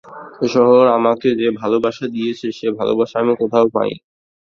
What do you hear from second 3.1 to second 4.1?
আমি কোথাও পাইনি।